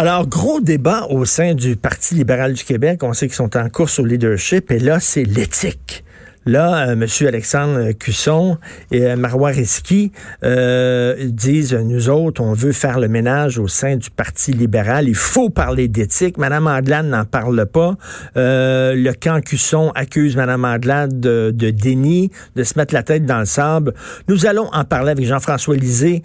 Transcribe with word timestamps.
Alors, 0.00 0.28
gros 0.28 0.60
débat 0.60 1.08
au 1.10 1.24
sein 1.24 1.54
du 1.54 1.74
Parti 1.74 2.14
libéral 2.14 2.52
du 2.52 2.62
Québec. 2.62 3.02
On 3.02 3.12
sait 3.14 3.26
qu'ils 3.26 3.34
sont 3.34 3.56
en 3.56 3.68
course 3.68 3.98
au 3.98 4.04
leadership 4.04 4.70
et 4.70 4.78
là, 4.78 5.00
c'est 5.00 5.24
l'éthique. 5.24 6.04
Là, 6.48 6.88
euh, 6.88 6.92
M. 6.92 7.04
Alexandre 7.26 7.92
Cusson 7.92 8.56
et 8.90 9.04
euh, 9.04 9.16
Marois 9.16 9.50
Risky 9.50 10.12
euh, 10.42 11.28
disent, 11.28 11.74
nous 11.74 12.08
autres, 12.08 12.40
on 12.40 12.54
veut 12.54 12.72
faire 12.72 12.98
le 12.98 13.08
ménage 13.08 13.58
au 13.58 13.68
sein 13.68 13.96
du 13.96 14.10
Parti 14.10 14.52
libéral. 14.52 15.08
Il 15.08 15.14
faut 15.14 15.50
parler 15.50 15.88
d'éthique. 15.88 16.38
Mme 16.38 16.66
Anglade 16.66 17.04
n'en 17.04 17.26
parle 17.26 17.66
pas. 17.66 17.96
Le 18.34 19.12
camp 19.12 19.44
Cusson 19.44 19.92
accuse 19.94 20.38
Mme 20.38 20.64
Anglade 20.64 21.20
de, 21.20 21.50
déni, 21.50 22.30
de 22.56 22.62
se 22.62 22.78
mettre 22.78 22.94
la 22.94 23.02
tête 23.02 23.26
dans 23.26 23.40
le 23.40 23.44
sable. 23.44 23.92
Nous 24.26 24.46
allons 24.46 24.70
en 24.72 24.84
parler 24.84 25.10
avec 25.10 25.26
Jean-François 25.26 25.76
Lisée, 25.76 26.22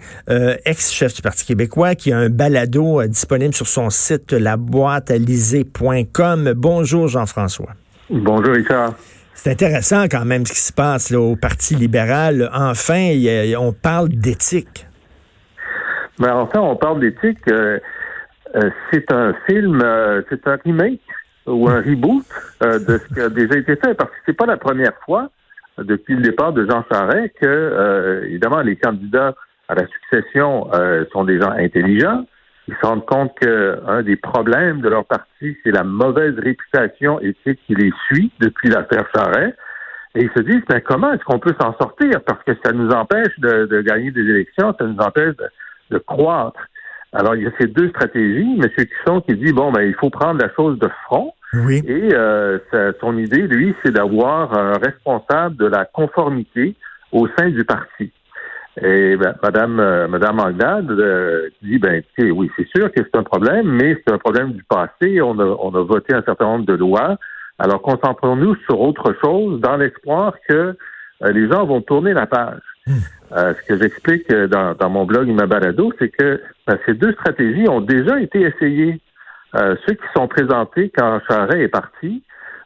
ex-chef 0.64 1.12
du 1.12 1.20
Parti 1.20 1.44
québécois, 1.44 1.96
qui 1.96 2.12
a 2.12 2.18
un 2.18 2.30
balado 2.30 3.04
disponible 3.04 3.52
sur 3.52 3.68
son 3.68 3.90
site 3.90 4.32
laboîtealisée.com. 4.32 6.54
Bonjour, 6.56 7.08
Jean-François. 7.08 7.74
Bonjour, 8.08 8.54
Richard. 8.54 8.94
C'est 9.44 9.50
intéressant 9.50 10.04
quand 10.04 10.24
même 10.24 10.46
ce 10.46 10.54
qui 10.54 10.58
se 10.58 10.72
passe 10.72 11.10
là, 11.10 11.20
au 11.20 11.36
Parti 11.36 11.74
libéral. 11.74 12.48
Enfin, 12.54 13.12
on 13.58 13.74
parle 13.74 14.08
d'éthique. 14.08 14.86
Mais 16.18 16.30
enfin, 16.30 16.60
on 16.60 16.76
parle 16.76 17.00
d'éthique. 17.00 17.46
Euh, 17.48 17.78
euh, 18.56 18.70
c'est 18.90 19.12
un 19.12 19.34
film, 19.46 19.82
euh, 19.84 20.22
c'est 20.30 20.48
un 20.48 20.56
remake 20.64 21.02
ou 21.44 21.68
un 21.68 21.82
reboot 21.82 22.24
de 22.62 22.96
ce 22.96 23.14
qui 23.14 23.20
a 23.20 23.28
déjà 23.28 23.58
été 23.58 23.76
fait, 23.76 23.92
parce 23.92 24.08
que 24.08 24.16
c'est 24.24 24.32
pas 24.32 24.46
la 24.46 24.56
première 24.56 24.94
fois 25.04 25.28
depuis 25.76 26.14
le 26.14 26.22
départ 26.22 26.54
de 26.54 26.66
Jean 26.66 26.82
Charest 26.90 27.34
que, 27.38 28.22
évidemment, 28.24 28.62
les 28.62 28.76
candidats 28.76 29.34
à 29.68 29.74
la 29.74 29.86
succession 29.86 30.70
sont 31.12 31.24
des 31.24 31.38
gens 31.38 31.50
intelligents. 31.50 32.24
Ils 32.66 32.74
se 32.74 32.86
rendent 32.86 33.04
compte 33.04 33.38
qu'un 33.38 34.02
des 34.02 34.16
problèmes 34.16 34.80
de 34.80 34.88
leur 34.88 35.04
parti, 35.04 35.56
c'est 35.62 35.70
la 35.70 35.84
mauvaise 35.84 36.34
réputation 36.38 37.20
éthique 37.20 37.60
qui 37.66 37.74
les 37.74 37.92
suit 38.06 38.32
depuis 38.40 38.70
l'affaire 38.70 39.04
Charest. 39.14 39.54
Et 40.14 40.22
ils 40.22 40.30
se 40.34 40.42
disent, 40.42 40.62
mais 40.70 40.80
comment 40.80 41.12
est-ce 41.12 41.24
qu'on 41.24 41.40
peut 41.40 41.54
s'en 41.60 41.76
sortir? 41.76 42.22
Parce 42.24 42.42
que 42.44 42.52
ça 42.64 42.72
nous 42.72 42.88
empêche 42.90 43.38
de, 43.38 43.66
de, 43.66 43.80
gagner 43.82 44.12
des 44.12 44.20
élections, 44.20 44.74
ça 44.78 44.86
nous 44.86 44.96
empêche 44.98 45.36
de, 45.36 45.50
de, 45.90 45.98
croître. 45.98 46.60
Alors, 47.12 47.34
il 47.34 47.42
y 47.42 47.46
a 47.46 47.50
ces 47.60 47.66
deux 47.66 47.88
stratégies. 47.88 48.60
M. 48.62 48.68
Cusson 48.68 49.20
qui 49.22 49.34
dit, 49.36 49.52
bon, 49.52 49.72
ben, 49.72 49.82
il 49.82 49.94
faut 49.94 50.10
prendre 50.10 50.40
la 50.40 50.52
chose 50.54 50.78
de 50.78 50.88
front. 51.04 51.34
Oui. 51.52 51.82
Et 51.86 52.14
euh, 52.14 52.58
son 53.00 53.18
idée, 53.18 53.42
lui, 53.42 53.74
c'est 53.84 53.92
d'avoir 53.92 54.56
un 54.56 54.78
responsable 54.78 55.56
de 55.56 55.66
la 55.66 55.84
conformité 55.84 56.76
au 57.12 57.28
sein 57.36 57.48
du 57.48 57.64
parti. 57.64 58.12
Et 58.82 59.16
ben, 59.16 59.34
Madame 59.42 59.78
euh, 59.78 60.08
Madame 60.08 60.40
Anglade 60.40 60.90
euh, 60.90 61.48
dit 61.62 61.78
ben 61.78 61.94
écoutez, 61.94 62.30
oui, 62.32 62.50
c'est 62.56 62.66
sûr 62.68 62.90
que 62.90 63.02
c'est 63.02 63.16
un 63.16 63.22
problème, 63.22 63.68
mais 63.68 63.96
c'est 64.04 64.12
un 64.12 64.18
problème 64.18 64.52
du 64.52 64.64
passé. 64.64 65.20
On 65.20 65.38
a, 65.38 65.44
on 65.44 65.72
a 65.74 65.82
voté 65.82 66.12
un 66.14 66.22
certain 66.22 66.46
nombre 66.46 66.66
de 66.66 66.74
lois. 66.74 67.16
Alors 67.58 67.80
concentrons-nous 67.82 68.56
sur 68.66 68.80
autre 68.80 69.14
chose 69.22 69.60
dans 69.60 69.76
l'espoir 69.76 70.34
que 70.48 70.76
euh, 71.22 71.32
les 71.32 71.48
gens 71.48 71.64
vont 71.64 71.82
tourner 71.82 72.14
la 72.14 72.26
page. 72.26 72.60
Mmh. 72.86 72.92
ce 73.30 73.66
que 73.66 73.78
j'explique 73.78 74.30
dans, 74.30 74.74
dans, 74.74 74.90
mon 74.90 75.06
blog 75.06 75.28
Ma 75.28 75.46
Balado, 75.46 75.90
c'est 75.98 76.10
que 76.10 76.42
ben, 76.66 76.78
ces 76.84 76.92
deux 76.92 77.12
stratégies 77.12 77.66
ont 77.68 77.80
déjà 77.80 78.20
été 78.20 78.42
essayées. 78.42 79.00
ceux 79.54 79.94
qui 79.94 80.06
sont 80.14 80.28
présentés 80.28 80.90
quand 80.94 81.20
Charret 81.26 81.62
est 81.62 81.68
parti, 81.68 82.22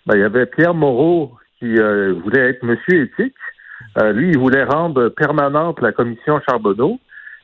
ben, 0.06 0.16
il 0.16 0.20
y 0.20 0.24
avait 0.24 0.46
Pierre 0.46 0.74
Moreau 0.74 1.34
qui 1.60 1.76
voulait 1.76 2.48
être 2.50 2.64
Monsieur 2.64 3.02
éthique. 3.02 3.36
Euh, 3.98 4.12
lui, 4.12 4.30
il 4.30 4.38
voulait 4.38 4.64
rendre 4.64 5.08
permanente 5.08 5.80
la 5.80 5.92
commission 5.92 6.40
Charbonneau. 6.48 6.98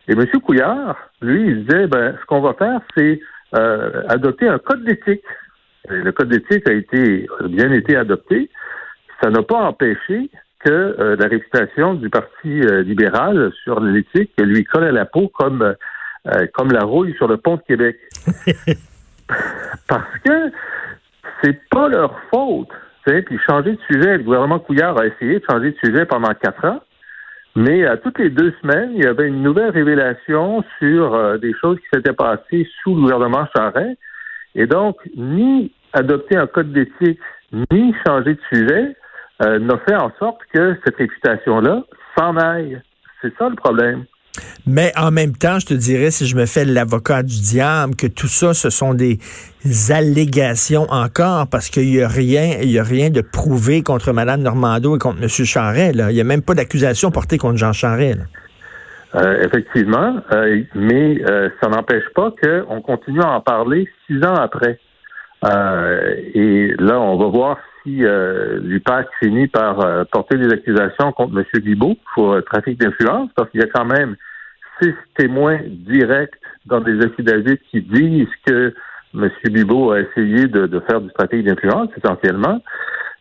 Et 0.08 0.12
M. 0.12 0.26
Couillard, 0.42 0.96
lui, 1.22 1.48
il 1.48 1.64
disait, 1.64 1.86
ben, 1.86 2.16
ce 2.20 2.26
qu'on 2.26 2.40
va 2.40 2.52
faire, 2.54 2.80
c'est 2.96 3.20
euh, 3.56 4.02
adopter 4.08 4.48
un 4.48 4.58
code 4.58 4.84
d'éthique. 4.84 5.24
Le 5.88 6.12
code 6.12 6.28
d'éthique 6.28 6.68
a 6.68 6.72
été 6.72 7.26
a 7.40 7.48
bien 7.48 7.72
été 7.72 7.96
adopté. 7.96 8.50
Ça 9.22 9.30
n'a 9.30 9.42
pas 9.42 9.58
empêché 9.58 10.30
que 10.60 10.70
euh, 10.70 11.16
la 11.16 11.26
réputation 11.26 11.94
du 11.94 12.10
Parti 12.10 12.60
libéral 12.84 13.52
sur 13.62 13.80
l'éthique 13.80 14.32
lui 14.38 14.64
colle 14.64 14.84
à 14.84 14.92
la 14.92 15.04
peau 15.04 15.28
comme, 15.28 15.74
euh, 16.26 16.46
comme 16.54 16.72
la 16.72 16.84
rouille 16.84 17.14
sur 17.14 17.28
le 17.28 17.36
pont 17.36 17.56
de 17.56 17.62
Québec. 17.62 17.98
Parce 19.88 20.18
que 20.24 20.50
c'est 21.42 21.60
pas 21.68 21.88
leur 21.88 22.18
faute 22.30 22.70
puis 23.04 23.38
changer 23.46 23.72
de 23.72 23.80
sujet. 23.90 24.18
Le 24.18 24.24
gouvernement 24.24 24.58
Couillard 24.58 24.98
a 25.00 25.06
essayé 25.06 25.38
de 25.38 25.44
changer 25.50 25.72
de 25.72 25.76
sujet 25.84 26.06
pendant 26.06 26.32
quatre 26.34 26.64
ans, 26.64 26.80
mais 27.54 27.84
à 27.86 27.96
toutes 27.96 28.18
les 28.18 28.30
deux 28.30 28.52
semaines, 28.62 28.92
il 28.94 29.04
y 29.04 29.06
avait 29.06 29.28
une 29.28 29.42
nouvelle 29.42 29.70
révélation 29.70 30.64
sur 30.78 31.14
euh, 31.14 31.38
des 31.38 31.52
choses 31.60 31.78
qui 31.78 31.86
s'étaient 31.92 32.12
passées 32.12 32.68
sous 32.82 32.94
le 32.94 33.02
gouvernement 33.02 33.46
Charest. 33.54 33.98
Et 34.54 34.66
donc, 34.66 34.96
ni 35.16 35.72
adopter 35.92 36.36
un 36.36 36.46
code 36.46 36.72
d'éthique, 36.72 37.20
ni 37.72 37.94
changer 38.06 38.34
de 38.34 38.40
sujet 38.52 38.96
euh, 39.42 39.58
n'a 39.58 39.78
fait 39.78 39.96
en 39.96 40.10
sorte 40.18 40.40
que 40.52 40.76
cette 40.84 40.96
réputation-là 40.96 41.84
s'en 42.16 42.36
aille. 42.36 42.80
C'est 43.20 43.36
ça 43.36 43.48
le 43.48 43.56
problème. 43.56 44.04
Mais 44.66 44.92
en 44.96 45.10
même 45.10 45.36
temps, 45.36 45.58
je 45.58 45.66
te 45.66 45.74
dirais, 45.74 46.10
si 46.10 46.26
je 46.26 46.36
me 46.36 46.46
fais 46.46 46.64
l'avocat 46.64 47.22
du 47.22 47.40
diable, 47.40 47.94
que 47.96 48.06
tout 48.06 48.26
ça, 48.26 48.54
ce 48.54 48.70
sont 48.70 48.94
des 48.94 49.18
allégations 49.90 50.86
encore, 50.90 51.46
parce 51.48 51.70
qu'il 51.70 51.90
n'y 51.90 52.02
a 52.02 52.08
rien, 52.08 52.58
il 52.62 52.70
y 52.70 52.78
a 52.78 52.82
rien 52.82 53.10
de 53.10 53.20
prouvé 53.20 53.82
contre 53.82 54.12
Mme 54.12 54.42
Normando 54.42 54.96
et 54.96 54.98
contre 54.98 55.22
M. 55.22 55.28
Charret. 55.28 55.92
Il 55.94 56.06
n'y 56.06 56.20
a 56.20 56.24
même 56.24 56.42
pas 56.42 56.54
d'accusation 56.54 57.10
portée 57.10 57.38
contre 57.38 57.58
Jean 57.58 57.72
Charret. 57.72 58.16
Euh, 59.14 59.42
effectivement, 59.44 60.16
euh, 60.32 60.62
mais 60.74 61.22
euh, 61.30 61.48
ça 61.62 61.68
n'empêche 61.68 62.08
pas 62.16 62.32
qu'on 62.42 62.80
continue 62.80 63.22
à 63.22 63.30
en 63.30 63.40
parler 63.40 63.88
six 64.06 64.18
ans 64.24 64.34
après. 64.34 64.80
Euh, 65.44 66.14
et 66.34 66.74
là, 66.78 67.00
on 67.00 67.16
va 67.16 67.26
voir 67.26 67.58
si 67.84 67.98
l'UPAC 68.00 69.06
finit 69.22 69.46
par 69.46 70.06
porter 70.10 70.38
des 70.38 70.50
accusations 70.52 71.12
contre 71.12 71.38
M. 71.38 71.60
Guibault 71.60 71.96
pour 72.14 72.42
trafic 72.44 72.80
d'influence, 72.80 73.30
parce 73.36 73.50
qu'il 73.50 73.60
y 73.60 73.64
a 73.64 73.68
quand 73.68 73.84
même 73.84 74.16
six 74.80 74.94
témoins 75.16 75.60
directs 75.66 76.34
dans 76.66 76.80
des 76.80 77.04
affidavits 77.04 77.58
qui 77.70 77.82
disent 77.82 78.34
que 78.46 78.74
M. 79.14 79.30
Bibo 79.44 79.92
a 79.92 80.00
essayé 80.00 80.46
de, 80.46 80.66
de 80.66 80.80
faire 80.80 81.00
du 81.00 81.10
trafic 81.12 81.44
d'influence, 81.44 81.90
essentiellement. 81.96 82.60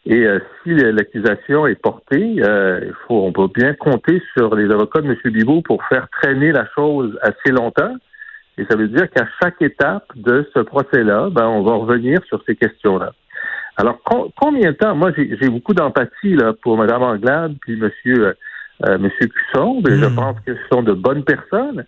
Et 0.06 0.26
euh, 0.26 0.40
si 0.62 0.74
l'accusation 0.74 1.66
est 1.66 1.82
portée, 1.82 2.36
euh, 2.40 2.82
il 2.84 2.94
faut, 3.08 3.24
on 3.24 3.32
peut 3.32 3.48
bien 3.56 3.74
compter 3.74 4.22
sur 4.36 4.54
les 4.56 4.70
avocats 4.72 5.02
de 5.02 5.08
M. 5.08 5.18
Bibo 5.32 5.62
pour 5.62 5.84
faire 5.86 6.08
traîner 6.22 6.52
la 6.52 6.68
chose 6.76 7.18
assez 7.22 7.52
longtemps. 7.52 7.96
Et 8.58 8.66
ça 8.66 8.76
veut 8.76 8.88
dire 8.88 9.10
qu'à 9.10 9.26
chaque 9.42 9.62
étape 9.62 10.06
de 10.16 10.48
ce 10.54 10.60
procès-là, 10.60 11.30
ben, 11.32 11.48
on 11.48 11.64
va 11.64 11.74
revenir 11.74 12.20
sur 12.26 12.44
ces 12.46 12.56
questions-là. 12.56 13.14
Alors, 13.78 14.00
combien 14.36 14.72
de 14.72 14.76
temps? 14.76 14.96
Moi, 14.96 15.12
j'ai 15.16 15.50
beaucoup 15.50 15.74
d'empathie 15.74 16.36
là 16.36 16.54
pour 16.62 16.78
Mme 16.78 17.02
Anglade 17.02 17.56
puis 17.62 17.74
M. 17.74 17.90
Euh, 18.08 18.34
M. 18.82 19.10
Cusson. 19.10 19.82
Mm. 19.82 19.88
Je 19.88 20.16
pense 20.16 20.40
que 20.46 20.54
ce 20.56 20.62
sont 20.72 20.84
de 20.84 20.94
bonnes 20.94 21.24
personnes. 21.24 21.86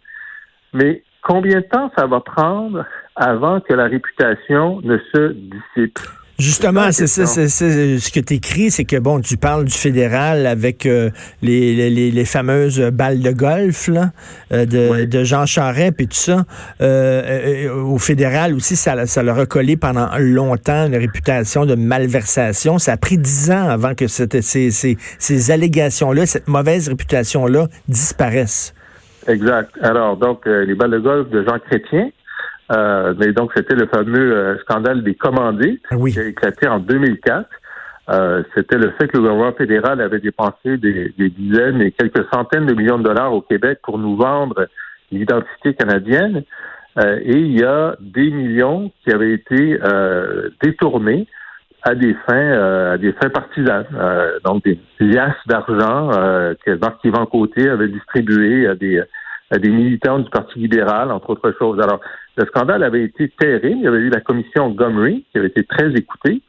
Mais 0.74 1.04
combien 1.22 1.60
de 1.60 1.66
temps 1.66 1.92
ça 1.98 2.08
va 2.08 2.20
prendre 2.20 2.86
avant 3.16 3.60
que 3.62 3.74
la 3.74 3.86
réputation 3.86 4.82
ne 4.82 4.98
se 5.14 5.34
dissipe? 5.34 6.00
Justement, 6.38 6.92
c'est 6.92 7.08
ça, 7.08 7.26
c'est 7.26 7.48
ce 7.48 8.12
que 8.12 8.20
tu 8.20 8.34
écris, 8.34 8.70
c'est 8.70 8.84
que 8.84 8.98
bon, 8.98 9.22
tu 9.22 9.38
parles 9.38 9.64
du 9.64 9.72
fédéral 9.72 10.46
avec 10.48 10.86
euh, 10.86 11.10
les, 11.42 11.90
les, 11.90 12.12
les, 12.12 12.26
fameuses 12.26 12.82
balles 12.92 13.22
de 13.22 13.32
golf 13.32 13.88
là, 13.88 14.12
euh, 14.52 14.66
de, 14.66 14.90
oui. 14.92 15.08
de, 15.08 15.24
Jean 15.24 15.46
Charest 15.46 15.94
et 16.00 16.08
tout 16.08 16.14
ça. 16.14 16.44
Euh, 16.82 17.74
au 17.74 17.98
fédéral 17.98 18.54
aussi, 18.54 18.76
ça, 18.76 19.06
ça 19.06 19.24
leur 19.24 19.40
a 19.40 19.46
collé 19.46 19.78
pendant 19.78 20.10
longtemps 20.20 20.88
une 20.88 20.98
réputation 20.98 21.66
de 21.66 21.76
malversation. 21.76 22.80
Ça 22.80 22.94
a 22.94 22.98
pris 22.98 23.18
dix 23.18 23.50
ans 23.50 23.70
avant 23.70 23.96
que 23.96 24.08
cette, 24.08 24.42
ces, 24.42 24.72
ces, 24.72 24.98
ces 25.18 25.52
allégations-là, 25.52 26.26
cette 26.26 26.50
mauvaise 26.50 26.90
réputation-là 26.90 27.68
disparaissent. 27.88 28.74
Exact. 29.30 29.70
Alors, 29.82 30.18
donc, 30.18 30.46
les 30.46 30.76
balles 30.76 30.92
de 30.92 31.00
golf 31.00 31.30
de 31.30 31.46
Jean 31.46 31.60
Chrétien, 31.60 32.10
euh, 32.72 33.14
mais 33.18 33.32
donc, 33.32 33.52
c'était 33.56 33.76
le 33.76 33.88
fameux 33.88 34.36
euh, 34.36 34.58
scandale 34.60 35.04
des 35.04 35.16
commandés 35.16 35.80
oui. 35.92 36.14
qui 36.14 36.20
a 36.20 36.24
éclaté 36.24 36.68
en 36.68 36.80
2004. 36.80 37.48
Euh, 38.08 38.44
c'était 38.56 38.78
le 38.78 38.92
fait 38.92 39.08
que 39.08 39.18
le 39.18 39.24
gouvernement 39.24 39.54
fédéral 39.54 40.02
avait 40.02 40.20
dépensé 40.20 40.78
des, 40.78 41.14
des, 41.18 41.30
dizaines 41.30 41.82
et 41.82 41.92
quelques 41.92 42.26
centaines 42.32 42.66
de 42.66 42.74
millions 42.74 43.00
de 43.00 43.04
dollars 43.04 43.34
au 43.34 43.42
Québec 43.42 43.80
pour 43.84 43.98
nous 43.98 44.16
vendre 44.16 44.68
l'identité 45.12 45.74
canadienne. 45.74 46.44
et 47.00 47.38
il 47.38 47.60
y 47.60 47.64
a 47.64 47.96
des 48.00 48.30
millions 48.30 48.92
qui 49.04 49.12
avaient 49.12 49.34
été 49.34 49.78
détournés 50.62 51.28
à 51.84 51.94
des 51.96 52.16
fins 52.28 52.92
à 52.94 52.98
des 52.98 53.12
fins 53.14 53.30
partisanes. 53.30 53.86
donc 54.44 54.64
des 54.64 54.80
liasses 55.00 55.36
d'argent 55.48 56.10
que 56.64 56.78
Marc-Yvan 56.80 57.26
Côté 57.26 57.70
avait 57.70 57.88
distribué 57.88 58.68
à 58.68 58.76
des 58.76 59.04
à 59.56 59.60
des 59.60 59.70
militants 59.70 60.20
du 60.20 60.30
Parti 60.30 60.60
libéral, 60.60 61.12
entre 61.12 61.32
autres 61.32 61.54
choses. 61.58 61.80
Alors, 61.80 62.02
le 62.38 62.46
scandale 62.46 62.84
avait 62.84 63.04
été 63.04 63.32
terrible. 63.40 63.78
Il 63.80 63.84
y 63.84 63.88
avait 63.88 64.00
eu 64.00 64.10
la 64.10 64.22
commission 64.22 64.70
Gomery 64.70 65.26
qui 65.32 65.38
avait 65.38 65.48
été 65.48 65.64
très 65.64 65.92
écoutée. 65.94 66.42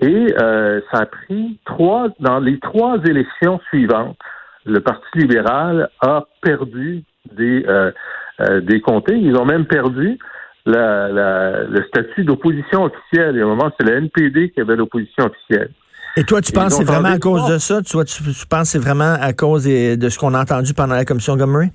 Et 0.00 0.34
euh, 0.42 0.80
ça 0.90 1.02
a 1.02 1.06
pris 1.06 1.58
trois, 1.64 2.08
dans 2.18 2.40
les 2.40 2.58
trois 2.58 2.98
élections 3.04 3.60
suivantes, 3.68 4.18
le 4.64 4.80
Parti 4.80 5.06
libéral 5.14 5.88
a 6.00 6.24
perdu 6.42 7.04
des, 7.32 7.64
euh, 7.68 7.92
euh, 8.40 8.60
des 8.60 8.80
comtés. 8.80 9.16
Ils 9.16 9.36
ont 9.36 9.44
même 9.44 9.66
perdu 9.66 10.18
la, 10.66 11.08
la, 11.08 11.64
le 11.64 11.84
statut 11.84 12.24
d'opposition 12.24 12.84
officielle. 12.84 13.36
Et 13.36 13.42
à 13.42 13.44
un 13.44 13.48
moment, 13.48 13.70
c'est 13.78 13.86
le 13.86 13.96
NPD 13.96 14.50
qui 14.50 14.60
avait 14.60 14.76
l'opposition 14.76 15.26
officielle. 15.26 15.70
Et 16.16 16.24
toi, 16.24 16.40
tu 16.40 16.52
penses 16.52 16.78
que 16.78 16.84
c'est 16.84 16.92
vraiment 16.92 17.14
à 17.14 17.18
cause 17.18 17.48
de 17.48 17.58
ça? 17.58 17.82
Tu, 17.82 17.96
tu, 18.04 18.22
tu 18.22 18.46
penses 18.46 18.62
que 18.62 18.68
c'est 18.68 18.78
vraiment 18.78 19.16
à 19.20 19.32
cause 19.32 19.64
de 19.64 20.08
ce 20.08 20.18
qu'on 20.18 20.34
a 20.34 20.40
entendu 20.40 20.74
pendant 20.74 20.94
la 20.94 21.04
commission 21.04 21.36
Gomery? 21.36 21.70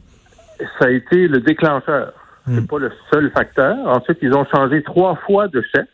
Ça 0.79 0.87
a 0.87 0.89
été 0.89 1.27
le 1.27 1.39
déclencheur. 1.39 2.13
C'est 2.45 2.61
hmm. 2.61 2.67
pas 2.67 2.79
le 2.79 2.91
seul 3.11 3.31
facteur. 3.31 3.75
Ensuite, 3.85 4.17
ils 4.21 4.33
ont 4.33 4.45
changé 4.45 4.81
trois 4.83 5.15
fois 5.15 5.47
de 5.47 5.61
chef. 5.73 5.87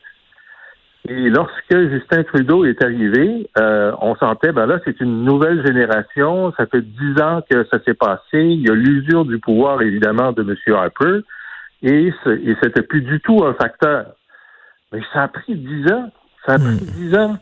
Et 1.07 1.29
lorsque 1.29 1.89
Justin 1.91 2.23
Trudeau 2.23 2.65
est 2.65 2.83
arrivé, 2.83 3.47
euh, 3.59 3.91
on 4.01 4.15
sentait, 4.15 4.51
ben 4.51 4.65
là, 4.65 4.79
c'est 4.85 4.99
une 5.01 5.23
nouvelle 5.23 5.65
génération. 5.65 6.51
Ça 6.57 6.65
fait 6.65 6.81
dix 6.81 7.21
ans 7.21 7.43
que 7.47 7.63
ça 7.65 7.77
s'est 7.85 7.93
passé. 7.93 8.39
Il 8.39 8.61
y 8.61 8.71
a 8.71 8.73
l'usure 8.73 9.25
du 9.25 9.37
pouvoir, 9.39 9.81
évidemment, 9.81 10.31
de 10.31 10.41
M. 10.41 10.75
Harper. 10.75 11.19
Et, 11.83 12.07
et 12.07 12.57
c'était 12.63 12.81
plus 12.81 13.01
du 13.01 13.19
tout 13.19 13.43
un 13.45 13.53
facteur. 13.53 14.07
Mais 14.91 15.01
ça 15.13 15.23
a 15.23 15.27
pris 15.27 15.55
dix 15.55 15.91
ans. 15.91 16.11
Ça 16.47 16.53
a 16.53 16.57
pris 16.57 16.75
hmm. 16.75 16.91
dix 16.95 17.15
ans. 17.15 17.37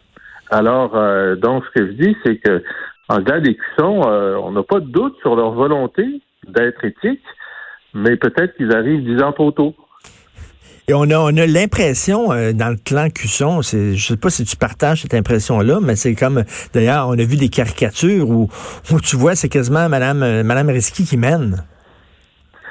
Alors, 0.49 0.95
euh, 0.95 1.35
donc, 1.35 1.63
ce 1.65 1.79
que 1.79 1.87
je 1.87 1.91
dis, 1.93 2.17
c'est 2.25 2.37
que 2.37 2.61
en 3.09 3.23
cas 3.23 3.39
d'écusson, 3.39 4.01
euh, 4.07 4.35
on 4.35 4.51
n'a 4.51 4.63
pas 4.63 4.79
de 4.79 4.87
doute 4.87 5.15
sur 5.21 5.35
leur 5.35 5.51
volonté 5.51 6.21
d'être 6.47 6.83
éthique, 6.83 7.23
mais 7.93 8.15
peut-être 8.17 8.55
qu'ils 8.55 8.75
arrivent 8.75 9.03
dix 9.03 9.21
ans 9.21 9.31
trop 9.31 9.51
tôt. 9.51 9.75
Et 10.89 10.93
on 10.93 11.03
a, 11.03 11.17
on 11.17 11.37
a 11.37 11.45
l'impression 11.45 12.33
euh, 12.33 12.51
dans 12.51 12.69
le 12.69 12.75
clan 12.75 13.07
Cusson, 13.09 13.61
c'est, 13.61 13.95
je 13.95 14.05
sais 14.05 14.17
pas 14.17 14.29
si 14.29 14.43
tu 14.43 14.57
partages 14.57 15.03
cette 15.03 15.13
impression-là, 15.13 15.79
mais 15.81 15.95
c'est 15.95 16.13
comme, 16.13 16.43
d'ailleurs, 16.73 17.07
on 17.07 17.13
a 17.13 17.23
vu 17.23 17.37
des 17.37 17.47
caricatures 17.47 18.29
où, 18.29 18.49
où 18.91 18.99
tu 18.99 19.15
vois, 19.15 19.35
c'est 19.35 19.47
quasiment 19.47 19.87
Madame, 19.87 20.23
euh, 20.23 20.43
Madame 20.43 20.67
Risky 20.69 21.05
qui 21.05 21.15
mène. 21.15 21.63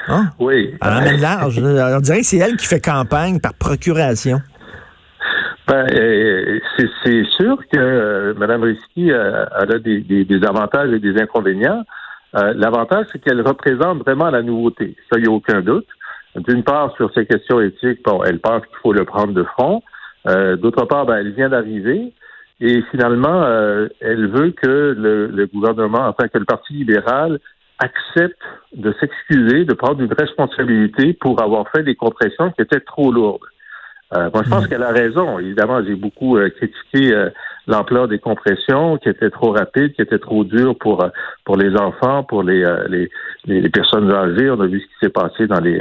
Hein? 0.08 0.26
Oui. 0.38 0.74
Elle 0.82 0.92
emmène 0.92 1.20
large. 1.22 1.58
on 1.58 2.00
dirait 2.00 2.20
que 2.20 2.26
c'est 2.26 2.36
elle 2.36 2.56
qui 2.56 2.66
fait 2.66 2.84
campagne 2.84 3.40
par 3.40 3.54
procuration. 3.54 4.42
Ben, 5.66 5.86
euh, 5.94 6.58
c'est, 6.76 7.24
sûr 7.36 7.56
que 7.72 8.34
Mme 8.36 8.64
Risky 8.64 9.10
a 9.10 9.64
des, 9.78 10.02
des, 10.02 10.44
avantages 10.44 10.92
et 10.92 10.98
des 10.98 11.18
inconvénients. 11.18 11.82
L'avantage, 12.34 13.06
c'est 13.12 13.22
qu'elle 13.22 13.40
représente 13.40 13.98
vraiment 13.98 14.30
la 14.30 14.42
nouveauté. 14.42 14.96
Ça, 15.10 15.18
il 15.18 15.22
n'y 15.22 15.28
a 15.28 15.32
aucun 15.32 15.60
doute. 15.60 15.86
D'une 16.36 16.62
part, 16.62 16.94
sur 16.96 17.12
ces 17.12 17.26
questions 17.26 17.60
éthiques, 17.60 18.02
bon, 18.04 18.22
elle 18.24 18.40
pense 18.40 18.64
qu'il 18.66 18.78
faut 18.82 18.92
le 18.92 19.04
prendre 19.04 19.34
de 19.34 19.42
front. 19.42 19.82
Euh, 20.26 20.56
d'autre 20.56 20.84
part, 20.86 21.04
ben, 21.06 21.16
elle 21.16 21.32
vient 21.32 21.50
d'arriver. 21.50 22.12
Et 22.60 22.82
finalement, 22.90 23.42
euh, 23.42 23.88
elle 24.00 24.28
veut 24.28 24.52
que 24.52 24.94
le, 24.96 25.46
gouvernement, 25.46 26.06
enfin 26.06 26.28
que 26.28 26.38
le 26.38 26.44
Parti 26.44 26.72
libéral 26.74 27.38
accepte 27.78 28.40
de 28.74 28.94
s'excuser, 29.00 29.64
de 29.64 29.74
prendre 29.74 30.00
une 30.00 30.12
responsabilité 30.12 31.12
pour 31.14 31.42
avoir 31.42 31.68
fait 31.70 31.82
des 31.82 31.96
compressions 31.96 32.50
qui 32.52 32.62
étaient 32.62 32.80
trop 32.80 33.10
lourdes. 33.10 33.42
Euh, 34.14 34.30
moi, 34.32 34.42
je 34.44 34.50
pense 34.50 34.64
mm. 34.64 34.68
qu'elle 34.68 34.82
a 34.84 34.92
raison. 34.92 35.38
Évidemment, 35.38 35.82
j'ai 35.84 35.96
beaucoup 35.96 36.38
critiqué 36.56 37.26
l'ampleur 37.66 38.08
des 38.08 38.18
compressions 38.18 38.96
qui 38.98 39.08
étaient 39.08 39.30
trop 39.30 39.52
rapides, 39.52 39.92
qui 39.94 40.02
étaient 40.02 40.18
trop 40.18 40.44
dures 40.44 40.76
pour 40.76 41.04
pour 41.44 41.56
les 41.56 41.74
enfants, 41.76 42.24
pour 42.24 42.42
les, 42.42 42.64
les, 42.88 43.08
les 43.46 43.70
personnes 43.70 44.10
âgées. 44.10 44.50
On 44.50 44.60
a 44.60 44.66
vu 44.66 44.80
ce 44.80 44.86
qui 44.86 44.94
s'est 45.02 45.12
passé 45.12 45.46
dans 45.46 45.60
les 45.60 45.80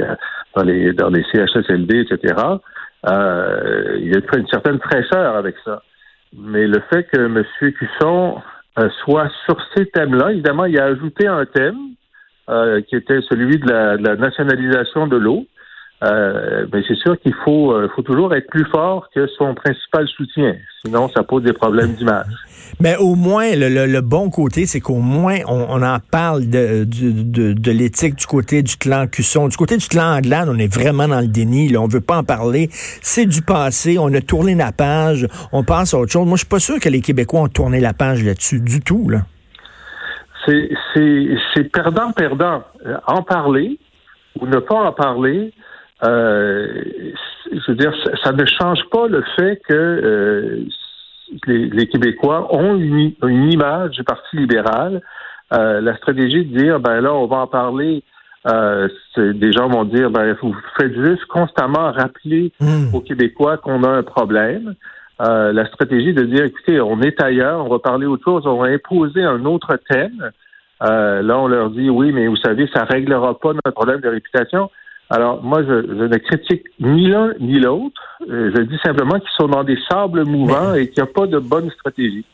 dans 0.54 0.62
les, 0.62 0.92
dans 0.92 1.08
les 1.08 1.24
CHSLD, 1.32 2.00
etc. 2.00 2.34
Euh, 3.08 3.96
il 3.98 4.08
y 4.08 4.14
a 4.14 4.36
une 4.36 4.48
certaine 4.48 4.78
fraîcheur 4.78 5.36
avec 5.36 5.56
ça. 5.64 5.82
Mais 6.36 6.66
le 6.66 6.80
fait 6.90 7.04
que 7.04 7.20
M. 7.20 7.44
Cusson 7.72 8.40
euh, 8.78 8.88
soit 9.04 9.28
sur 9.44 9.56
ces 9.74 9.86
thèmes-là, 9.86 10.32
évidemment, 10.32 10.64
il 10.64 10.78
a 10.78 10.84
ajouté 10.84 11.26
un 11.26 11.44
thème 11.44 11.76
euh, 12.48 12.80
qui 12.82 12.96
était 12.96 13.20
celui 13.28 13.58
de 13.58 13.68
la, 13.68 13.96
de 13.96 14.06
la 14.06 14.16
nationalisation 14.16 15.06
de 15.06 15.16
l'eau. 15.16 15.46
Euh, 16.02 16.66
mais 16.72 16.82
c'est 16.88 16.96
sûr 16.96 17.18
qu'il 17.20 17.34
faut, 17.44 17.72
euh, 17.72 17.88
faut 17.94 18.02
toujours 18.02 18.34
être 18.34 18.48
plus 18.48 18.64
fort 18.64 19.08
que 19.14 19.28
son 19.38 19.54
principal 19.54 20.08
soutien. 20.08 20.56
Sinon, 20.84 21.08
ça 21.08 21.22
pose 21.22 21.44
des 21.44 21.52
problèmes 21.52 21.92
d'image. 21.92 22.26
Mais 22.80 22.96
au 22.96 23.14
moins, 23.14 23.50
le, 23.54 24.00
bon 24.00 24.28
côté, 24.28 24.66
c'est 24.66 24.80
qu'au 24.80 24.98
moins, 24.98 25.38
on, 25.46 25.80
en 25.82 25.98
parle 26.10 26.48
de, 26.48 26.84
de, 26.84 27.52
de, 27.52 27.70
l'éthique 27.70 28.16
du 28.16 28.26
côté 28.26 28.62
du 28.62 28.76
clan 28.76 29.06
Cusson. 29.06 29.46
Du 29.46 29.56
côté 29.56 29.76
du 29.76 29.86
clan 29.86 30.16
Anglade, 30.16 30.48
on 30.50 30.58
est 30.58 30.72
vraiment 30.72 31.06
dans 31.06 31.20
le 31.20 31.28
déni. 31.28 31.68
Là. 31.68 31.80
On 31.80 31.86
veut 31.86 32.00
pas 32.00 32.16
en 32.16 32.24
parler. 32.24 32.68
C'est 32.72 33.26
du 33.26 33.42
passé. 33.42 33.96
On 34.00 34.12
a 34.12 34.20
tourné 34.20 34.56
la 34.56 34.72
page. 34.72 35.28
On 35.52 35.62
passe 35.62 35.94
à 35.94 35.98
autre 35.98 36.10
chose. 36.10 36.26
Moi, 36.26 36.34
je 36.34 36.40
suis 36.40 36.48
pas 36.48 36.58
sûr 36.58 36.80
que 36.80 36.88
les 36.88 37.00
Québécois 37.00 37.42
ont 37.42 37.48
tourné 37.48 37.78
la 37.78 37.92
page 37.92 38.24
là-dessus 38.24 38.60
du 38.60 38.80
tout. 38.80 39.08
Là. 39.08 39.20
C'est 40.46 41.70
perdant-perdant. 41.72 42.64
En 43.06 43.22
parler 43.22 43.78
ou 44.40 44.46
ne 44.46 44.58
pas 44.58 44.74
en 44.74 44.92
parler, 44.92 45.52
euh, 46.04 46.82
je 47.52 47.70
veux 47.70 47.76
dire, 47.76 47.92
ça, 48.24 48.32
ne 48.32 48.44
change 48.44 48.80
pas 48.90 49.06
le 49.06 49.22
fait 49.36 49.60
que 49.68 49.74
euh, 49.74 50.64
les, 51.46 51.86
Québécois 51.86 52.48
ont 52.54 52.76
une, 52.76 53.12
image 53.52 53.90
du 53.90 54.04
Parti 54.04 54.36
libéral. 54.36 55.00
Euh, 55.52 55.80
la 55.80 55.96
stratégie 55.96 56.44
de 56.44 56.58
dire, 56.58 56.80
ben 56.80 57.00
là, 57.00 57.14
on 57.14 57.26
va 57.26 57.38
en 57.38 57.46
parler. 57.46 58.02
des 59.16 59.52
gens 59.52 59.68
vont 59.68 59.84
dire, 59.84 60.10
ben 60.10 60.36
vous 60.42 60.56
faites 60.78 60.94
juste 60.94 61.24
constamment 61.26 61.92
rappeler 61.92 62.52
hmm. 62.58 62.94
aux 62.94 63.00
Québécois 63.00 63.58
qu'on 63.58 63.84
a 63.84 63.90
un 63.90 64.02
problème. 64.02 64.74
la 65.20 65.66
stratégie 65.66 66.14
de 66.14 66.24
dire, 66.24 66.44
écoutez, 66.44 66.80
on 66.80 67.00
est 67.00 67.22
ailleurs, 67.22 67.64
on 67.64 67.68
va 67.68 67.78
parler 67.78 68.06
autre 68.06 68.24
chose, 68.24 68.46
on 68.46 68.60
va 68.60 68.68
imposer 68.68 69.22
un 69.22 69.44
autre 69.44 69.78
thème. 69.88 70.30
là, 70.80 71.38
on 71.38 71.46
leur 71.46 71.70
dit, 71.70 71.90
oui, 71.90 72.10
mais 72.12 72.26
vous 72.26 72.36
savez, 72.36 72.68
ça 72.74 72.84
réglera 72.84 73.38
pas 73.38 73.52
notre 73.52 73.70
problème 73.70 74.00
de 74.00 74.08
réputation. 74.08 74.68
Alors, 75.12 75.42
moi, 75.42 75.62
je, 75.62 75.74
ne 75.74 76.16
critique 76.16 76.64
ni 76.80 77.06
l'un 77.08 77.34
ni 77.38 77.60
l'autre. 77.60 78.00
Euh, 78.30 78.50
je 78.56 78.62
dis 78.62 78.78
simplement 78.82 79.20
qu'ils 79.20 79.36
sont 79.36 79.46
dans 79.46 79.62
des 79.62 79.76
sables 79.90 80.24
mouvants 80.24 80.72
et 80.72 80.88
qu'il 80.88 81.02
n'y 81.02 81.10
a 81.10 81.12
pas 81.12 81.26
de 81.26 81.38
bonne 81.38 81.70
stratégie. 81.70 82.24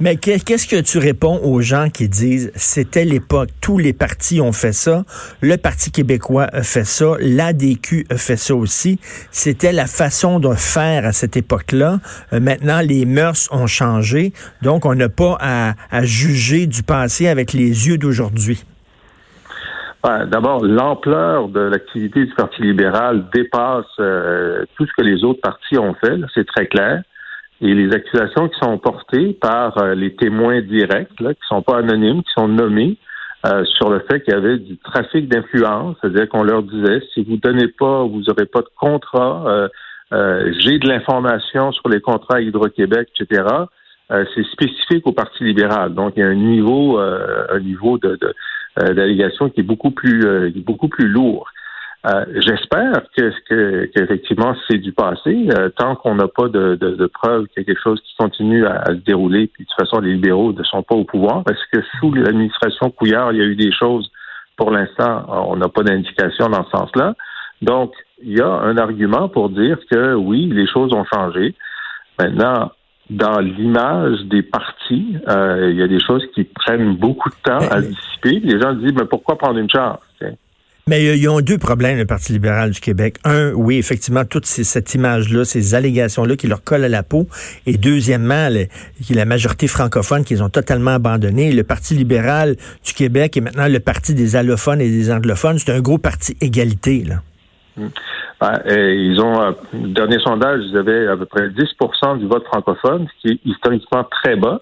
Mais 0.00 0.16
qu'est-ce 0.16 0.66
que 0.66 0.80
tu 0.80 0.98
réponds 0.98 1.38
aux 1.44 1.60
gens 1.60 1.88
qui 1.88 2.08
disent 2.08 2.50
c'était 2.56 3.04
l'époque, 3.04 3.50
tous 3.60 3.78
les 3.78 3.92
partis 3.92 4.40
ont 4.40 4.50
fait 4.50 4.72
ça, 4.72 5.04
le 5.40 5.56
Parti 5.56 5.92
québécois 5.92 6.48
a 6.52 6.62
fait 6.62 6.84
ça, 6.84 7.14
l'ADQ 7.20 8.06
a 8.10 8.16
fait 8.16 8.36
ça 8.36 8.56
aussi. 8.56 8.98
C'était 9.30 9.72
la 9.72 9.86
façon 9.86 10.40
de 10.40 10.52
faire 10.54 11.04
à 11.04 11.12
cette 11.12 11.36
époque-là. 11.36 12.00
Euh, 12.32 12.40
maintenant, 12.40 12.80
les 12.80 13.06
mœurs 13.06 13.48
ont 13.52 13.68
changé, 13.68 14.32
donc 14.62 14.84
on 14.84 14.96
n'a 14.96 15.08
pas 15.08 15.38
à 15.40 16.04
juger 16.04 16.66
du 16.66 16.82
passé 16.82 17.28
avec 17.28 17.52
les 17.52 17.86
yeux 17.86 17.98
d'aujourd'hui. 17.98 18.64
D'abord, 20.04 20.64
l'ampleur 20.64 21.48
de 21.48 21.60
l'activité 21.60 22.24
du 22.26 22.34
Parti 22.34 22.62
libéral 22.62 23.24
dépasse 23.34 23.84
euh, 23.98 24.64
tout 24.76 24.86
ce 24.86 24.92
que 24.96 25.02
les 25.02 25.24
autres 25.24 25.40
partis 25.40 25.78
ont 25.78 25.94
fait, 25.94 26.20
c'est 26.34 26.46
très 26.46 26.66
clair. 26.66 27.02
Et 27.60 27.74
les 27.74 27.92
accusations 27.92 28.48
qui 28.48 28.58
sont 28.60 28.78
portées 28.78 29.32
par 29.32 29.78
euh, 29.78 29.94
les 29.94 30.14
témoins 30.14 30.60
directs, 30.60 31.18
là, 31.20 31.34
qui 31.34 31.40
sont 31.48 31.62
pas 31.62 31.78
anonymes, 31.78 32.22
qui 32.22 32.32
sont 32.36 32.46
nommés, 32.46 32.98
euh, 33.46 33.64
sur 33.64 33.90
le 33.90 34.00
fait 34.08 34.20
qu'il 34.20 34.34
y 34.34 34.36
avait 34.36 34.58
du 34.58 34.76
trafic 34.78 35.28
d'influence, 35.28 35.96
c'est-à-dire 36.00 36.28
qu'on 36.28 36.44
leur 36.44 36.62
disait 36.62 37.02
si 37.12 37.24
vous 37.24 37.38
donnez 37.38 37.68
pas, 37.68 38.04
vous 38.04 38.22
n'aurez 38.22 38.46
pas 38.46 38.60
de 38.60 38.70
contrat, 38.78 39.68
j'ai 40.12 40.78
de 40.78 40.88
l'information 40.88 41.72
sur 41.72 41.88
les 41.88 42.00
contrats 42.00 42.40
Hydro-Québec, 42.40 43.08
etc. 43.18 43.42
c'est 44.08 44.46
spécifique 44.52 45.06
au 45.06 45.12
Parti 45.12 45.42
libéral. 45.42 45.94
Donc, 45.94 46.12
il 46.16 46.20
y 46.20 46.22
a 46.22 46.28
un 46.28 46.34
niveau, 46.34 46.98
un 46.98 47.58
niveau 47.58 47.98
de, 47.98 48.16
de 48.20 48.32
euh, 48.78 48.94
d'allégation 48.94 49.48
qui 49.48 49.60
est 49.60 49.64
beaucoup 49.64 49.90
plus 49.90 50.24
euh, 50.26 50.50
beaucoup 50.56 50.88
plus 50.88 51.08
lourd. 51.08 51.48
Euh, 52.06 52.24
j'espère 52.36 53.02
que, 53.16 53.86
qu'effectivement 53.86 54.54
c'est 54.68 54.78
du 54.78 54.92
passé. 54.92 55.48
tant 55.76 55.96
qu'on 55.96 56.14
n'a 56.14 56.28
pas 56.28 56.48
de, 56.48 56.76
de, 56.76 57.06
preuves 57.06 57.46
qu'il 57.48 57.62
y 57.62 57.64
a 57.64 57.64
quelque 57.64 57.82
chose 57.82 58.00
qui 58.02 58.14
continue 58.16 58.64
à, 58.64 58.84
se 58.86 59.04
dérouler, 59.04 59.48
puis 59.48 59.64
de 59.64 59.68
toute 59.68 59.88
façon 59.88 60.00
les 60.00 60.12
libéraux 60.12 60.52
ne 60.52 60.62
sont 60.62 60.82
pas 60.82 60.94
au 60.94 61.04
pouvoir, 61.04 61.42
parce 61.42 61.58
que 61.72 61.80
sous 61.98 62.12
l'administration 62.12 62.90
Couillard, 62.90 63.32
il 63.32 63.38
y 63.38 63.42
a 63.42 63.46
eu 63.46 63.56
des 63.56 63.72
choses? 63.72 64.10
Pour 64.56 64.70
l'instant, 64.70 65.26
on 65.48 65.56
n'a 65.56 65.68
pas 65.68 65.82
d'indication 65.82 66.48
dans 66.48 66.64
ce 66.64 66.70
sens-là. 66.70 67.14
Donc, 67.60 67.92
il 68.22 68.38
y 68.38 68.40
a 68.40 68.48
un 68.48 68.78
argument 68.78 69.28
pour 69.28 69.50
dire 69.50 69.78
que 69.90 70.14
oui, 70.14 70.46
les 70.46 70.66
choses 70.66 70.92
ont 70.94 71.04
changé. 71.04 71.54
Maintenant, 72.18 72.70
dans 73.10 73.40
l'image 73.40 74.18
des 74.30 74.42
partis, 74.42 75.16
il 75.26 75.76
y 75.76 75.82
a 75.82 75.88
des 75.88 76.00
choses 76.00 76.24
qui 76.34 76.44
prennent 76.44 76.96
beaucoup 76.96 77.30
de 77.30 77.36
temps 77.44 77.66
à 77.70 77.80
dissiper. 77.80 78.40
Les 78.42 78.60
gens 78.60 78.74
disent, 78.74 78.94
mais 78.98 79.06
pourquoi 79.08 79.38
prendre 79.38 79.58
une 79.58 79.70
chance? 79.70 80.00
Mais 80.88 81.18
ils 81.18 81.28
ont 81.28 81.40
deux 81.40 81.58
problèmes, 81.58 81.98
le 81.98 82.06
Parti 82.06 82.32
libéral 82.32 82.70
du 82.70 82.78
Québec. 82.78 83.16
Un, 83.24 83.50
oui, 83.54 83.76
effectivement, 83.76 84.24
toute 84.24 84.46
cette 84.46 84.94
image-là, 84.94 85.44
ces 85.44 85.74
allégations-là 85.74 86.36
qui 86.36 86.46
leur 86.46 86.62
collent 86.62 86.84
à 86.84 86.88
la 86.88 87.02
peau. 87.02 87.26
Et 87.66 87.76
deuxièmement, 87.76 88.48
la 89.10 89.24
majorité 89.24 89.66
francophone 89.66 90.22
qu'ils 90.22 90.44
ont 90.44 90.48
totalement 90.48 90.92
abandonné. 90.92 91.50
Le 91.50 91.64
Parti 91.64 91.94
libéral 91.94 92.54
du 92.84 92.92
Québec 92.92 93.36
est 93.36 93.40
maintenant 93.40 93.66
le 93.66 93.80
parti 93.80 94.14
des 94.14 94.36
allophones 94.36 94.80
et 94.80 94.88
des 94.88 95.10
anglophones. 95.10 95.58
C'est 95.58 95.72
un 95.72 95.80
gros 95.80 95.98
parti 95.98 96.36
égalité, 96.40 97.02
là. 97.02 97.16
Hmm. 97.76 97.88
Ben, 98.40 98.60
ils 98.66 99.18
ont, 99.20 99.40
euh, 99.40 99.52
dernier 99.72 100.18
sondage, 100.18 100.62
ils 100.66 100.76
avaient 100.76 101.06
à 101.08 101.16
peu 101.16 101.24
près 101.24 101.48
10% 101.48 102.18
du 102.18 102.26
vote 102.26 102.44
francophone, 102.44 103.06
ce 103.08 103.20
qui 103.20 103.34
est 103.34 103.40
historiquement 103.44 104.04
très 104.04 104.36
bas. 104.36 104.60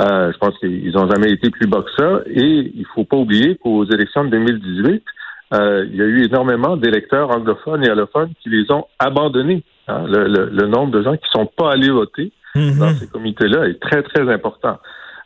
Euh, 0.00 0.32
je 0.32 0.38
pense 0.38 0.58
qu'ils 0.58 0.92
n'ont 0.92 1.10
jamais 1.10 1.30
été 1.30 1.50
plus 1.50 1.66
bas 1.66 1.82
que 1.82 1.90
ça. 1.96 2.20
Et 2.26 2.72
il 2.74 2.86
faut 2.94 3.04
pas 3.04 3.16
oublier 3.16 3.56
qu'aux 3.56 3.84
élections 3.84 4.24
de 4.24 4.30
2018, 4.30 5.04
euh, 5.52 5.86
il 5.90 5.96
y 5.96 6.00
a 6.00 6.06
eu 6.06 6.24
énormément 6.24 6.76
d'électeurs 6.76 7.30
anglophones 7.30 7.84
et 7.84 7.90
allophones 7.90 8.32
qui 8.42 8.48
les 8.48 8.70
ont 8.70 8.86
abandonnés. 8.98 9.62
Hein. 9.88 10.04
Le, 10.06 10.66
nombre 10.66 10.92
de 10.92 11.02
gens 11.02 11.16
qui 11.16 11.28
sont 11.30 11.46
pas 11.46 11.72
allés 11.72 11.90
voter 11.90 12.32
mm-hmm. 12.54 12.78
dans 12.78 12.94
ces 12.94 13.06
comités-là 13.08 13.66
est 13.66 13.78
très, 13.80 14.02
très 14.02 14.32
important. 14.32 14.78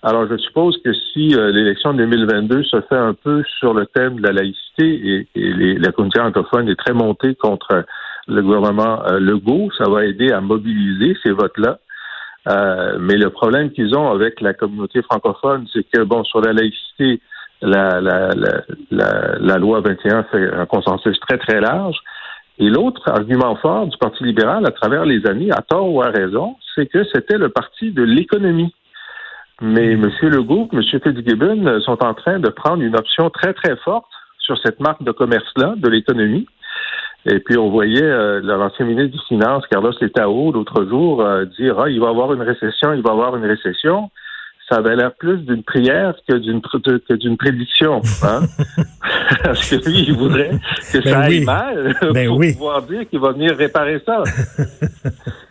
Alors, 0.08 0.28
je 0.30 0.36
suppose 0.36 0.80
que 0.84 0.92
si 0.92 1.34
euh, 1.34 1.50
l'élection 1.50 1.92
de 1.92 1.98
2022 1.98 2.62
se 2.62 2.80
fait 2.82 2.94
un 2.96 3.12
peu 3.12 3.42
sur 3.58 3.75
le 3.75 3.86
thème 3.86 4.20
de 4.20 4.22
la 4.22 4.34
laïcité 4.34 5.26
et, 5.34 5.52
la 5.80 5.90
communauté 5.90 6.20
anglophone 6.20 6.68
est 6.68 6.76
très 6.76 6.92
montée 6.92 7.34
contre 7.34 7.84
le 8.28 8.40
gouvernement 8.40 9.02
euh, 9.06 9.18
Legault, 9.18 9.68
ça 9.76 9.90
va 9.90 10.04
aider 10.04 10.30
à 10.30 10.40
mobiliser 10.40 11.16
ces 11.25 11.32
votes-là. 11.32 11.78
Euh, 12.48 12.98
mais 13.00 13.16
le 13.16 13.30
problème 13.30 13.72
qu'ils 13.72 13.96
ont 13.96 14.08
avec 14.08 14.40
la 14.40 14.54
communauté 14.54 15.02
francophone, 15.02 15.66
c'est 15.72 15.82
que, 15.82 16.04
bon, 16.04 16.22
sur 16.22 16.40
la 16.40 16.52
laïcité, 16.52 17.20
la, 17.60 18.00
la, 18.00 18.30
la, 18.92 19.38
la, 19.40 19.56
loi 19.58 19.80
21 19.80 20.22
fait 20.30 20.54
un 20.54 20.66
consensus 20.66 21.18
très, 21.18 21.38
très 21.38 21.60
large. 21.60 21.98
Et 22.60 22.70
l'autre 22.70 23.10
argument 23.10 23.56
fort 23.56 23.88
du 23.88 23.98
Parti 23.98 24.22
libéral 24.22 24.64
à 24.66 24.70
travers 24.70 25.04
les 25.04 25.26
années, 25.26 25.50
à 25.50 25.62
tort 25.62 25.92
ou 25.92 26.00
à 26.00 26.10
raison, 26.10 26.54
c'est 26.76 26.86
que 26.86 27.02
c'était 27.12 27.38
le 27.38 27.48
parti 27.48 27.90
de 27.90 28.04
l'économie. 28.04 28.72
Mais 29.60 29.92
M. 29.92 30.10
Legault, 30.22 30.68
M. 30.72 30.82
Fitzgibbon 30.82 31.80
sont 31.80 32.02
en 32.04 32.14
train 32.14 32.38
de 32.38 32.48
prendre 32.48 32.82
une 32.82 32.96
option 32.96 33.30
très, 33.30 33.54
très 33.54 33.76
forte 33.76 34.06
sur 34.38 34.58
cette 34.58 34.80
marque 34.80 35.02
de 35.02 35.12
commerce-là, 35.12 35.75
de 35.76 35.88
l'économie. 35.88 36.46
Et 37.25 37.40
puis, 37.40 37.56
on 37.56 37.70
voyait 37.70 38.02
euh, 38.02 38.40
l'ancien 38.42 38.84
ministre 38.84 39.16
des 39.16 39.25
Finances, 39.26 39.64
Carlos 39.68 39.92
Letao, 40.00 40.52
l'autre 40.52 40.84
jour, 40.84 41.22
euh, 41.22 41.44
dire 41.58 41.78
Ah, 41.78 41.88
il 41.88 42.00
va 42.00 42.06
y 42.06 42.10
avoir 42.10 42.32
une 42.32 42.42
récession, 42.42 42.92
il 42.92 43.02
va 43.02 43.10
y 43.10 43.12
avoir 43.12 43.36
une 43.36 43.46
récession 43.46 44.10
ça 44.68 44.76
avait 44.76 44.96
l'air 44.96 45.14
plus 45.14 45.38
d'une 45.38 45.62
prière 45.62 46.14
que 46.28 46.34
d'une 46.34 46.60
que 46.60 47.14
d'une 47.14 47.36
prédiction. 47.36 48.02
Hein? 48.22 48.40
Parce 49.44 49.70
que 49.70 49.88
lui, 49.88 50.06
il 50.08 50.14
voudrait 50.14 50.58
que 50.92 50.98
ben 50.98 51.12
ça 51.12 51.20
aille 51.20 51.44
mal 51.44 51.94
ben 52.12 52.28
pour 52.28 52.40
pouvoir 52.40 52.82
dire 52.82 53.08
qu'il 53.08 53.20
va 53.20 53.32
venir 53.32 53.56
réparer 53.56 54.02
ça. 54.04 54.22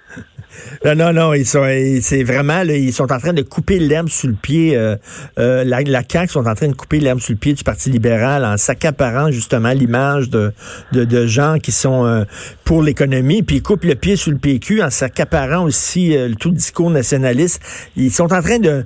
Non, 0.84 0.96
non, 0.96 1.14
non, 1.14 1.34
ils 1.34 1.46
sont, 1.46 1.64
c'est 2.02 2.24
vraiment, 2.24 2.62
ils 2.62 2.94
sont 2.94 3.12
en 3.12 3.20
train 3.20 3.34
de 3.34 3.42
couper 3.42 3.80
l'herbe 3.80 4.10
sous 4.10 4.28
le 4.28 4.34
pied. 4.34 4.78
Euh, 4.78 4.96
euh, 5.40 5.64
la, 5.64 5.82
la 5.82 6.02
CAQ 6.08 6.32
sont 6.32 6.48
en 6.48 6.56
train 6.56 6.68
de 6.68 6.76
couper 6.76 7.00
l'herbe 7.00 7.20
sous 7.20 7.34
le 7.34 7.38
pied 7.38 7.54
du 7.54 7.64
Parti 7.64 7.90
libéral 7.90 8.46
en 8.46 8.58
s'accaparant 8.58 9.32
justement 9.32 9.72
l'image 9.72 10.30
de, 10.30 10.52
de, 10.92 11.26
gens 11.26 11.58
qui 11.60 11.72
sont 11.72 12.06
euh, 12.06 12.24
pour 12.64 12.84
l'économie, 12.84 13.44
puis 13.44 13.58
ils 13.58 13.64
coupent 13.64 13.86
le 13.86 13.96
pied 13.96 14.16
sous 14.16 14.32
le 14.32 14.38
PQ 14.38 14.82
en 14.82 14.90
s'accaparant 14.90 15.64
aussi 15.64 16.16
tout 16.40 16.50
le 16.50 16.56
discours 16.56 16.90
nationaliste. 16.90 17.62
Ils 17.96 18.12
sont 18.12 18.32
en 18.34 18.42
train 18.42 18.60
de 18.60 18.86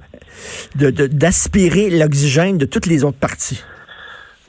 d'aspirer 0.75 1.89
l'oxygène 1.89 2.57
de 2.57 2.65
toutes 2.65 2.85
les 2.85 3.03
autres 3.03 3.19
parties. 3.19 3.61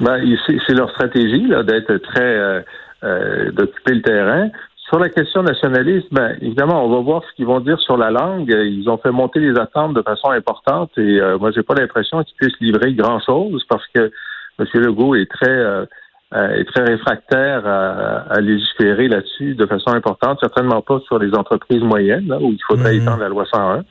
Ben, 0.01 0.19
c'est 0.47 0.75
leur 0.75 0.91
stratégie 0.91 1.47
là 1.47 1.63
d'être 1.63 1.95
très 1.99 2.23
euh, 2.23 2.61
euh, 3.05 3.53
d'occuper 3.53 3.95
le 3.95 4.03
terrain. 4.03 4.49
Sur 4.91 4.99
la 4.99 5.09
question 5.09 5.43
nationaliste, 5.43 6.09
ben, 6.13 6.37
évidemment, 6.43 6.85
on 6.85 6.91
va 6.91 7.01
voir 7.01 7.23
ce 7.25 7.35
qu'ils 7.37 7.47
vont 7.47 7.61
dire 7.61 7.79
sur 7.81 7.97
la 7.97 8.11
langue. 8.11 8.51
Ils 8.51 8.91
ont 8.91 8.99
fait 8.99 9.13
monter 9.13 9.41
les 9.41 9.59
attentes 9.59 9.95
de 9.95 10.03
façon 10.03 10.31
importante 10.31 10.91
et 10.99 11.21
euh, 11.21 11.39
moi, 11.39 11.53
j'ai 11.53 11.63
pas 11.63 11.75
l'impression 11.75 12.23
qu'ils 12.25 12.37
puissent 12.37 12.61
livrer 12.61 12.93
grand 12.95 13.21
chose 13.21 13.65
parce 13.69 13.87
que 13.95 14.11
M. 14.59 14.67
Legault 14.75 15.15
est 15.15 15.31
très 15.31 15.49
euh, 15.49 15.87
est 16.33 16.65
très 16.65 16.85
réfractaire 16.85 17.67
à, 17.67 18.41
légiférer 18.41 19.09
là-dessus 19.09 19.55
de 19.55 19.67
façon 19.67 19.91
importante, 19.91 20.39
certainement 20.41 20.81
pas 20.81 21.01
sur 21.07 21.19
les 21.19 21.35
entreprises 21.35 21.83
moyennes, 21.83 22.33
où 22.41 22.53
il 22.53 22.63
faudrait 22.69 22.93
mmh. 22.93 23.03
étendre 23.03 23.21
la 23.21 23.29
loi 23.29 23.45
101. 23.53 23.85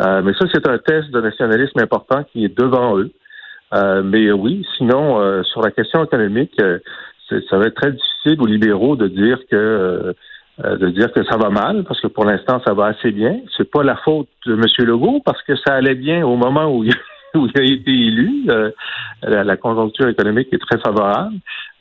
Euh, 0.00 0.22
mais 0.22 0.32
ça, 0.34 0.46
c'est 0.52 0.68
un 0.68 0.78
test 0.78 1.10
de 1.10 1.20
nationalisme 1.20 1.80
important 1.80 2.24
qui 2.24 2.44
est 2.44 2.56
devant 2.56 2.98
eux. 2.98 3.10
Euh, 3.74 4.02
mais 4.02 4.30
oui, 4.32 4.66
sinon, 4.76 5.20
euh, 5.20 5.42
sur 5.42 5.60
la 5.60 5.70
question 5.70 6.04
économique, 6.04 6.60
ça 7.28 7.58
va 7.58 7.66
être 7.66 7.74
très 7.74 7.92
difficile 7.92 8.40
aux 8.40 8.46
libéraux 8.46 8.96
de 8.96 9.08
dire 9.08 9.38
que 9.50 10.14
de 10.58 10.90
dire 10.90 11.12
que 11.12 11.24
ça 11.24 11.36
va 11.36 11.50
mal, 11.50 11.84
parce 11.84 12.00
que 12.00 12.08
pour 12.08 12.24
l'instant, 12.24 12.60
ça 12.66 12.74
va 12.74 12.86
assez 12.86 13.12
bien. 13.12 13.40
C'est 13.56 13.70
pas 13.70 13.82
la 13.82 13.96
faute 13.96 14.28
de 14.46 14.54
M. 14.54 14.64
Legault, 14.86 15.20
parce 15.24 15.42
que 15.42 15.54
ça 15.56 15.74
allait 15.74 15.94
bien 15.94 16.26
au 16.26 16.36
moment 16.36 16.74
où 16.74 16.84
il 16.84 16.92
où 17.34 17.46
il 17.46 17.52
a 17.60 17.64
été 17.64 17.90
élu. 17.90 18.46
Euh, 18.50 18.70
la, 19.22 19.56
conjoncture 19.56 20.08
économique 20.08 20.48
est 20.52 20.58
très 20.58 20.78
favorable, 20.78 21.34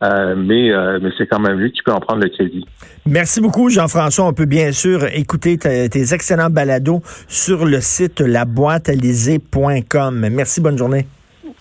euh, 0.04 0.36
mais, 0.36 0.72
euh, 0.72 0.98
mais 1.02 1.10
c'est 1.18 1.26
quand 1.28 1.40
même 1.40 1.60
lui 1.60 1.72
qui 1.72 1.82
peut 1.84 1.92
en 1.92 2.00
prendre 2.00 2.24
le 2.24 2.30
crédit. 2.30 2.66
Merci 3.06 3.42
beaucoup, 3.42 3.70
Jean-François. 3.70 4.26
On 4.26 4.34
peut 4.34 4.46
bien 4.46 4.72
sûr 4.72 5.04
écouter 5.14 5.58
tes 5.58 6.14
excellents 6.14 6.50
balados 6.50 7.02
sur 7.28 7.66
le 7.66 7.82
site 7.82 8.22
laboîtealisée.com. 8.22 10.30
Merci, 10.32 10.62
bonne 10.62 10.78
journée. 10.78 11.06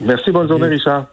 Merci, 0.01 0.31
bonne 0.31 0.49
journée, 0.49 0.69
Richard. 0.69 1.07